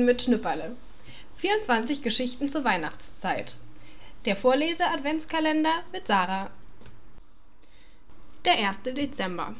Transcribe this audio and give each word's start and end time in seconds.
Weihnachten 0.00 0.04
mit 0.04 0.22
Schnüpperle. 0.22 0.76
24 1.36 2.02
Geschichten 2.02 2.48
zur 2.48 2.64
Weihnachtszeit. 2.64 3.54
Der 4.24 4.34
Vorlese-Adventskalender 4.34 5.82
mit 5.92 6.06
Sarah. 6.06 6.50
Der 8.44 8.54
1. 8.54 8.82
Dezember. 8.84 9.54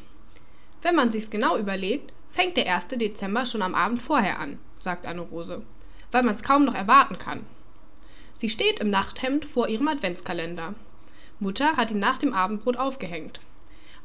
Wenn 0.82 0.94
man 0.94 1.12
sich's 1.12 1.30
genau 1.30 1.58
überlegt, 1.58 2.12
fängt 2.32 2.56
der 2.56 2.74
1. 2.74 2.88
Dezember 2.88 3.44
schon 3.44 3.62
am 3.62 3.74
Abend 3.74 4.00
vorher 4.00 4.38
an, 4.38 4.58
sagt 4.78 5.06
Anne-Rose, 5.06 5.62
weil 6.10 6.22
man's 6.22 6.42
kaum 6.42 6.64
noch 6.64 6.74
erwarten 6.74 7.18
kann. 7.18 7.44
Sie 8.34 8.48
steht 8.48 8.80
im 8.80 8.88
Nachthemd 8.88 9.44
vor 9.44 9.68
ihrem 9.68 9.88
Adventskalender. 9.88 10.74
Mutter 11.38 11.76
hat 11.76 11.90
ihn 11.90 11.98
nach 11.98 12.18
dem 12.18 12.32
Abendbrot 12.32 12.78
aufgehängt. 12.78 13.40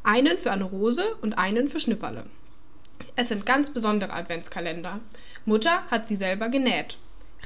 Einen 0.03 0.37
für 0.37 0.51
Anne-Rose 0.51 1.15
und 1.21 1.37
einen 1.37 1.69
für 1.69 1.79
Schnüpperle. 1.79 2.25
Es 3.15 3.29
sind 3.29 3.45
ganz 3.45 3.69
besondere 3.69 4.13
Adventskalender. 4.13 4.99
Mutter 5.45 5.83
hat 5.89 6.07
sie 6.07 6.15
selber 6.15 6.49
genäht. 6.49 6.97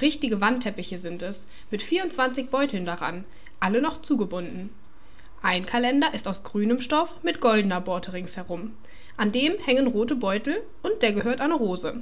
Richtige 0.02 0.42
Wandteppiche 0.42 0.98
sind 0.98 1.22
es, 1.22 1.48
mit 1.72 1.84
24 1.84 2.50
Beuteln 2.50 2.86
daran, 2.86 3.26
alle 3.60 3.82
noch 3.82 4.02
zugebunden. 4.02 4.70
Ein 5.42 5.66
Kalender 5.66 6.14
ist 6.14 6.28
aus 6.28 6.44
grünem 6.44 6.82
Stoff 6.82 7.24
mit 7.24 7.42
goldener 7.42 7.82
Borte 7.82 8.14
ringsherum. 8.14 8.76
An 9.18 9.32
dem 9.32 9.58
hängen 9.60 9.88
rote 9.88 10.16
Beutel 10.16 10.62
und 10.82 11.02
der 11.02 11.14
gehört 11.14 11.42
an 11.42 11.52
eine 11.52 11.60
Rose. 11.60 12.02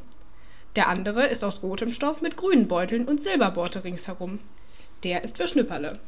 Der 0.75 0.87
andere 0.87 1.27
ist 1.27 1.43
aus 1.43 1.63
rotem 1.63 1.93
Stoff 1.93 2.21
mit 2.21 2.37
grünen 2.37 2.67
Beuteln 2.67 3.05
und 3.05 3.21
Silberborte 3.21 3.83
ringsherum. 3.83 4.39
Der 5.03 5.23
ist 5.23 5.37
für 5.37 5.47
Schnüpperle. 5.47 5.99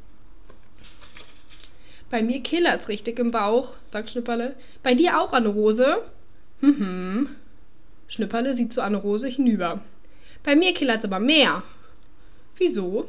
Bei 2.09 2.23
mir 2.23 2.41
killert's 2.41 2.87
richtig 2.87 3.19
im 3.19 3.31
Bauch, 3.31 3.73
sagt 3.87 4.09
Schnüpperle. 4.09 4.55
Bei 4.81 4.95
dir 4.95 5.19
auch, 5.19 5.33
Anne 5.33 5.49
Rose? 5.49 6.03
Mhm. 6.61 7.29
Schnüpperle 8.07 8.53
sieht 8.53 8.73
zu 8.73 8.81
Anne-Rose 8.81 9.27
hinüber. 9.27 9.81
Bei 10.43 10.55
mir 10.55 10.73
killert's 10.73 11.05
aber 11.05 11.19
mehr. 11.19 11.63
Wieso? 12.57 13.07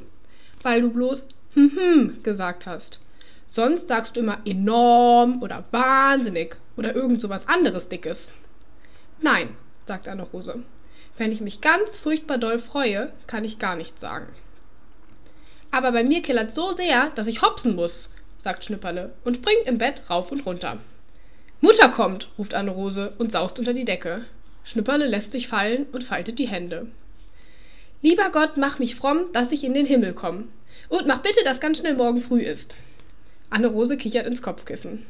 Weil 0.63 0.83
du 0.83 0.91
bloß 0.91 1.29
hm 1.55 1.73
hm 1.75 2.23
gesagt 2.23 2.67
hast. 2.67 3.01
Sonst 3.49 3.89
sagst 3.89 4.17
du 4.17 4.21
immer 4.21 4.39
enorm 4.45 5.43
oder 5.43 5.65
wahnsinnig 5.73 6.57
oder 6.77 6.95
irgend 6.95 7.21
so 7.21 7.29
was 7.29 7.49
anderes 7.49 7.89
Dickes. 7.89 8.29
Nein, 9.21 9.57
sagt 9.85 10.07
Anne-Rose. 10.07 10.63
Wenn 11.19 11.33
ich 11.33 11.41
mich 11.41 11.61
ganz 11.61 11.97
furchtbar 11.97 12.39
doll 12.39 12.59
freue, 12.59 13.13
kann 13.27 13.45
ich 13.45 13.59
gar 13.59 13.77
nichts 13.77 14.01
sagen. 14.01 14.29
Aber 15.71 15.93
bei 15.93 16.05
mir 16.05 16.23
killert's 16.23 16.55
so 16.55 16.73
sehr, 16.73 17.11
dass 17.15 17.27
ich 17.27 17.43
hopsen 17.43 17.75
muss, 17.75 18.11
sagt 18.39 18.65
Schnüpperle 18.65 19.13
und 19.25 19.37
springt 19.37 19.67
im 19.67 19.79
Bett 19.79 20.03
rauf 20.09 20.33
und 20.33 20.47
runter. 20.47 20.79
Mutter 21.61 21.91
kommt, 21.91 22.29
ruft 22.39 22.55
Anne-Rose 22.55 23.13
und 23.19 23.33
saust 23.33 23.59
unter 23.59 23.75
die 23.75 23.85
Decke. 23.85 24.25
Schnüpperle 24.65 25.07
lässt 25.07 25.33
sich 25.33 25.49
fallen 25.49 25.87
und 25.93 26.05
faltet 26.05 26.39
die 26.39 26.49
Hände. 26.49 26.87
Lieber 28.03 28.31
Gott, 28.31 28.57
mach 28.57 28.79
mich 28.79 28.95
fromm, 28.95 29.27
dass 29.33 29.53
ich 29.53 29.63
in 29.63 29.75
den 29.75 29.85
Himmel 29.85 30.15
komme. 30.15 30.49
Und 30.89 31.07
mach 31.07 31.21
bitte, 31.21 31.45
dass 31.45 31.61
ganz 31.61 31.79
schnell 31.79 31.95
morgen 31.95 32.23
früh 32.23 32.41
ist. 32.41 32.75
Anne-Rose 33.51 33.97
kichert 33.97 34.27
ins 34.27 34.41
Kopfkissen. 34.43 35.05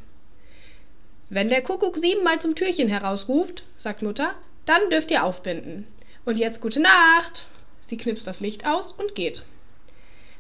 Wenn 1.29 1.49
der 1.49 1.63
Kuckuck 1.63 1.97
siebenmal 1.97 2.41
zum 2.41 2.57
Türchen 2.57 2.89
herausruft, 2.89 3.63
sagt 3.79 4.03
Mutter, 4.03 4.35
dann 4.67 4.91
dürft 4.91 5.13
ihr 5.13 5.23
aufbinden. 5.23 5.87
Und 6.25 6.39
jetzt 6.39 6.61
gute 6.61 6.81
Nacht. 6.81 7.47
Sie 7.83 7.97
knipst 7.97 8.27
das 8.27 8.41
Licht 8.41 8.67
aus 8.67 8.93
und 8.93 9.15
geht. 9.15 9.43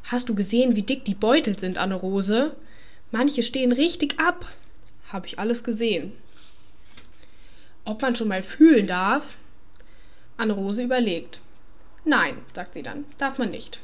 Hast 0.04 0.28
du 0.28 0.34
gesehen, 0.34 0.74
wie 0.74 0.82
dick 0.82 1.04
die 1.04 1.14
Beutel 1.14 1.56
sind, 1.56 1.78
Anne-Rose? 1.78 2.56
Manche 3.12 3.44
stehen 3.44 3.70
richtig 3.70 4.18
ab. 4.18 4.46
Hab 5.12 5.26
ich 5.26 5.38
alles 5.38 5.64
gesehen. 5.64 6.12
Ob 7.84 8.02
man 8.02 8.14
schon 8.14 8.28
mal 8.28 8.42
fühlen 8.42 8.86
darf? 8.86 9.24
Anne-Rose 10.36 10.82
überlegt. 10.82 11.40
Nein, 12.04 12.38
sagt 12.54 12.74
sie 12.74 12.82
dann, 12.82 13.04
darf 13.18 13.38
man 13.38 13.50
nicht. 13.50 13.80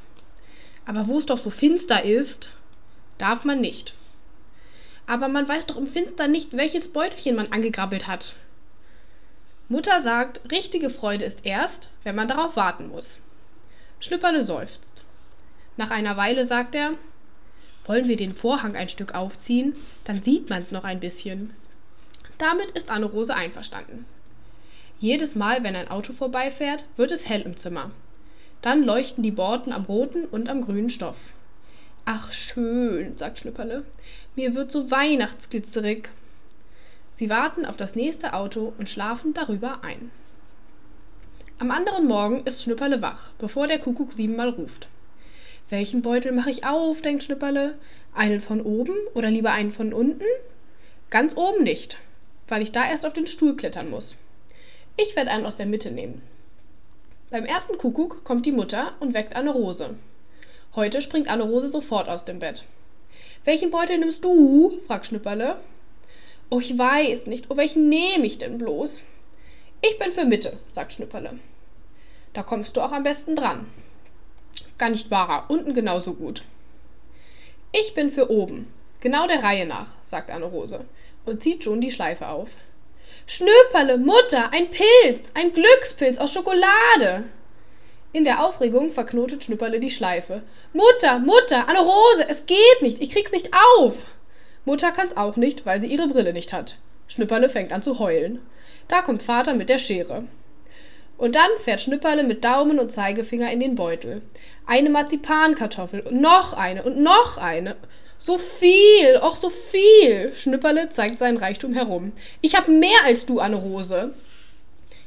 Aber 0.86 1.06
wo 1.06 1.18
es 1.18 1.26
doch 1.26 1.38
so 1.38 1.50
finster 1.50 2.04
ist, 2.04 2.50
darf 3.18 3.44
man 3.44 3.60
nicht. 3.60 3.94
Aber 5.06 5.28
man 5.28 5.48
weiß 5.48 5.66
doch 5.66 5.76
im 5.76 5.86
Finster 5.86 6.28
nicht, 6.28 6.56
welches 6.56 6.92
Beutelchen 6.92 7.36
man 7.36 7.52
angegrabbelt 7.52 8.06
hat. 8.06 8.34
Mutter 9.68 10.00
sagt, 10.00 10.50
richtige 10.50 10.90
Freude 10.90 11.24
ist 11.24 11.44
erst, 11.44 11.88
wenn 12.04 12.14
man 12.14 12.28
darauf 12.28 12.56
warten 12.56 12.88
muss. 12.88 13.18
Schnüpperle 14.00 14.42
seufzt. 14.42 15.04
Nach 15.76 15.90
einer 15.90 16.16
Weile 16.16 16.46
sagt 16.46 16.74
er, 16.74 16.92
wollen 17.86 18.08
wir 18.08 18.16
den 18.16 18.34
Vorhang 18.34 18.76
ein 18.76 18.88
Stück 18.88 19.14
aufziehen, 19.14 19.74
dann 20.04 20.22
sieht 20.22 20.50
man's 20.50 20.70
noch 20.70 20.84
ein 20.84 21.00
bisschen. 21.00 21.50
Damit 22.38 22.72
ist 22.72 22.90
Anne-Rose 22.90 23.34
einverstanden. 23.34 24.04
Jedes 24.98 25.34
Mal, 25.34 25.62
wenn 25.62 25.76
ein 25.76 25.88
Auto 25.88 26.12
vorbeifährt, 26.12 26.84
wird 26.96 27.10
es 27.10 27.28
hell 27.28 27.42
im 27.42 27.56
Zimmer. 27.56 27.90
Dann 28.62 28.82
leuchten 28.82 29.22
die 29.22 29.30
Borten 29.30 29.72
am 29.72 29.84
roten 29.84 30.24
und 30.24 30.48
am 30.48 30.62
grünen 30.62 30.90
Stoff. 30.90 31.16
Ach 32.04 32.32
schön, 32.32 33.16
sagt 33.16 33.40
Schnüpperle, 33.40 33.84
mir 34.36 34.54
wird 34.54 34.72
so 34.72 34.90
weihnachtsglitzerig. 34.90 36.08
Sie 37.12 37.30
warten 37.30 37.66
auf 37.66 37.76
das 37.76 37.94
nächste 37.94 38.34
Auto 38.34 38.72
und 38.78 38.88
schlafen 38.88 39.34
darüber 39.34 39.82
ein. 39.82 40.10
Am 41.58 41.70
anderen 41.70 42.06
Morgen 42.06 42.42
ist 42.44 42.62
Schnüpperle 42.62 43.00
wach, 43.00 43.30
bevor 43.38 43.66
der 43.66 43.78
Kuckuck 43.78 44.12
siebenmal 44.12 44.50
ruft. 44.50 44.88
Welchen 45.68 46.02
Beutel 46.02 46.32
mache 46.32 46.50
ich 46.50 46.64
auf, 46.64 47.02
denkt 47.02 47.24
Schnüpperle. 47.24 47.74
Einen 48.14 48.40
von 48.40 48.60
oben 48.60 48.94
oder 49.14 49.30
lieber 49.30 49.52
einen 49.52 49.72
von 49.72 49.92
unten? 49.92 50.24
Ganz 51.10 51.36
oben 51.36 51.64
nicht 51.64 51.98
weil 52.48 52.62
ich 52.62 52.72
da 52.72 52.88
erst 52.88 53.04
auf 53.06 53.12
den 53.12 53.26
Stuhl 53.26 53.56
klettern 53.56 53.90
muss. 53.90 54.14
Ich 54.96 55.16
werde 55.16 55.30
einen 55.30 55.46
aus 55.46 55.56
der 55.56 55.66
Mitte 55.66 55.90
nehmen. 55.90 56.22
Beim 57.30 57.44
ersten 57.44 57.76
Kuckuck 57.76 58.24
kommt 58.24 58.46
die 58.46 58.52
Mutter 58.52 58.94
und 59.00 59.14
weckt 59.14 59.34
Anne-Rose. 59.34 59.96
Heute 60.74 61.02
springt 61.02 61.28
Anne-Rose 61.28 61.70
sofort 61.70 62.08
aus 62.08 62.24
dem 62.24 62.38
Bett. 62.38 62.64
Welchen 63.44 63.70
Beutel 63.70 63.98
nimmst 63.98 64.24
du? 64.24 64.78
fragt 64.86 65.06
Schnüpperle. 65.06 65.56
Oh, 66.50 66.60
ich 66.60 66.78
weiß 66.78 67.26
nicht. 67.26 67.46
Oh, 67.50 67.56
welchen 67.56 67.88
nehme 67.88 68.26
ich 68.26 68.38
denn 68.38 68.58
bloß? 68.58 69.02
Ich 69.82 69.98
bin 69.98 70.12
für 70.12 70.24
Mitte, 70.24 70.58
sagt 70.72 70.92
Schnüpperle. 70.92 71.38
Da 72.32 72.42
kommst 72.42 72.76
du 72.76 72.80
auch 72.80 72.92
am 72.92 73.02
besten 73.02 73.34
dran. 73.34 73.66
Gar 74.78 74.90
nicht 74.90 75.10
wahrer, 75.10 75.44
unten 75.48 75.74
genauso 75.74 76.14
gut. 76.14 76.42
Ich 77.72 77.94
bin 77.94 78.10
für 78.10 78.30
oben, 78.30 78.72
genau 79.00 79.26
der 79.26 79.42
Reihe 79.42 79.66
nach, 79.66 79.88
sagt 80.02 80.30
Anne-Rose 80.30 80.84
und 81.24 81.42
zieht 81.42 81.64
schon 81.64 81.80
die 81.80 81.90
Schleife 81.90 82.28
auf. 82.28 82.50
Schnöperle, 83.26 83.98
Mutter, 83.98 84.52
ein 84.52 84.70
Pilz, 84.70 85.28
ein 85.34 85.52
Glückspilz 85.52 86.18
aus 86.18 86.32
Schokolade. 86.32 87.24
In 88.12 88.24
der 88.24 88.44
Aufregung 88.44 88.92
verknotet 88.92 89.44
Schnüpperle 89.44 89.80
die 89.80 89.90
Schleife. 89.90 90.42
Mutter, 90.72 91.18
Mutter, 91.18 91.68
Anne 91.68 91.80
Rose, 91.80 92.26
es 92.28 92.46
geht 92.46 92.80
nicht, 92.82 93.02
ich 93.02 93.10
krieg's 93.10 93.32
nicht 93.32 93.50
auf. 93.78 93.96
Mutter 94.64 94.92
kann's 94.92 95.16
auch 95.16 95.36
nicht, 95.36 95.66
weil 95.66 95.80
sie 95.80 95.88
ihre 95.88 96.08
Brille 96.08 96.32
nicht 96.32 96.52
hat. 96.52 96.78
Schnüpperle 97.08 97.48
fängt 97.48 97.72
an 97.72 97.82
zu 97.82 97.98
heulen. 97.98 98.40
Da 98.88 99.02
kommt 99.02 99.22
Vater 99.22 99.54
mit 99.54 99.68
der 99.68 99.78
Schere. 99.78 100.24
Und 101.18 101.34
dann 101.34 101.50
fährt 101.58 101.80
Schnüpperle 101.80 102.24
mit 102.24 102.44
Daumen 102.44 102.78
und 102.78 102.92
Zeigefinger 102.92 103.50
in 103.50 103.60
den 103.60 103.74
Beutel. 103.74 104.22
Eine 104.66 104.90
Marzipankartoffel 104.90 106.00
und 106.00 106.20
noch 106.20 106.52
eine 106.52 106.82
und 106.82 106.98
noch 106.98 107.38
eine. 107.38 107.76
So 108.18 108.38
viel, 108.38 109.18
och 109.22 109.36
so 109.36 109.50
viel. 109.50 110.32
Schnüpperle 110.34 110.90
zeigt 110.90 111.18
seinen 111.18 111.36
Reichtum 111.38 111.74
herum. 111.74 112.12
Ich 112.40 112.54
hab 112.54 112.68
mehr 112.68 113.04
als 113.04 113.26
du, 113.26 113.40
Anne 113.40 113.56
Rose. 113.56 114.12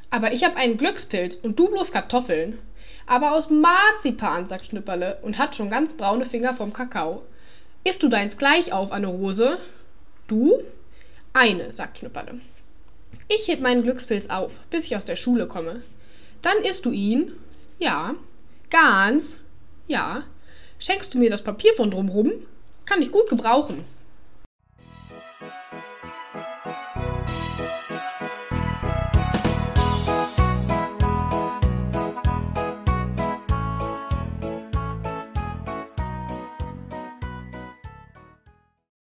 Aber 0.09 0.34
ich 0.34 0.44
hab 0.44 0.56
einen 0.56 0.78
Glückspilz 0.78 1.36
und 1.36 1.59
du 1.59 1.69
bloß 1.69 1.92
Kartoffeln. 1.92 2.58
Aber 3.06 3.33
aus 3.33 3.50
Marzipan, 3.50 4.48
sagt 4.48 4.68
Schnüpperle 4.68 5.18
und 5.22 5.38
hat 5.38 5.56
schon 5.56 5.69
ganz 5.69 5.94
braune 5.94 6.25
Finger 6.25 6.54
vom 6.54 6.74
Kakao. 6.74 7.24
Isst 7.83 8.04
du 8.04 8.10
deins 8.10 8.38
gleich 8.38 8.72
auf, 8.72 8.92
Anne 8.92 9.07
Rose? 9.07 9.57
Du? 10.28 10.60
Eine, 11.33 11.74
sagt 11.74 11.98
Schnüpperle. 12.00 12.39
Ich 13.28 13.48
heb 13.48 13.60
meinen 13.62 13.83
Glückspilz 13.83 14.30
auf, 14.30 14.60
bis 14.69 14.86
ich 14.86 14.95
aus 14.95 15.06
der 15.06 15.16
Schule 15.16 15.48
komme. 15.48 15.81
Dann 16.41 16.57
isst 16.59 16.86
du 16.86 16.91
ihn? 16.91 17.33
Ja. 17.80 18.15
Ganz? 18.69 19.39
Ja. 19.88 20.24
Schenkst 20.80 21.13
du 21.13 21.18
mir 21.18 21.30
das 21.30 21.44
Papier 21.44 21.74
von 21.74 21.91
drumrum? 21.91 22.31
Kann 22.86 23.01
ich 23.01 23.12
gut 23.12 23.30
gebrauchen. 23.30 23.83